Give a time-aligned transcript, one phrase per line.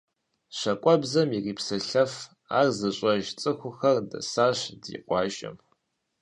[0.59, 2.13] ЩакӀуэбзэм ирипсэлъэф,
[2.59, 5.55] ар зыщӀэж цӀыхухэр дэсащ ди къуажэм.